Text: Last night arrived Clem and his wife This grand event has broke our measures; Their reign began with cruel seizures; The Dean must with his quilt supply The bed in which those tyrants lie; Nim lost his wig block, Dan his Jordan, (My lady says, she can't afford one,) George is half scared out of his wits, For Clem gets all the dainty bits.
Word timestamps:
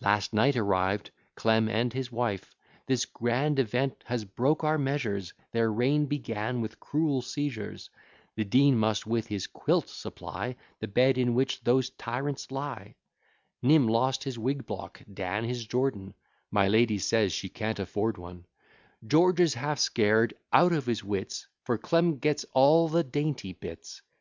Last 0.00 0.32
night 0.34 0.56
arrived 0.56 1.12
Clem 1.36 1.68
and 1.68 1.92
his 1.92 2.10
wife 2.10 2.52
This 2.88 3.04
grand 3.04 3.60
event 3.60 4.02
has 4.06 4.24
broke 4.24 4.64
our 4.64 4.78
measures; 4.78 5.32
Their 5.52 5.72
reign 5.72 6.06
began 6.06 6.60
with 6.60 6.80
cruel 6.80 7.22
seizures; 7.22 7.88
The 8.34 8.42
Dean 8.44 8.76
must 8.76 9.06
with 9.06 9.28
his 9.28 9.46
quilt 9.46 9.88
supply 9.88 10.56
The 10.80 10.88
bed 10.88 11.18
in 11.18 11.34
which 11.34 11.62
those 11.62 11.90
tyrants 11.90 12.50
lie; 12.50 12.96
Nim 13.62 13.86
lost 13.86 14.24
his 14.24 14.36
wig 14.40 14.66
block, 14.66 15.02
Dan 15.14 15.44
his 15.44 15.64
Jordan, 15.64 16.14
(My 16.50 16.66
lady 16.66 16.98
says, 16.98 17.32
she 17.32 17.48
can't 17.48 17.78
afford 17.78 18.18
one,) 18.18 18.44
George 19.06 19.38
is 19.38 19.54
half 19.54 19.78
scared 19.78 20.34
out 20.52 20.72
of 20.72 20.86
his 20.86 21.04
wits, 21.04 21.46
For 21.62 21.78
Clem 21.78 22.18
gets 22.18 22.42
all 22.54 22.88
the 22.88 23.04
dainty 23.04 23.52
bits. 23.52 24.02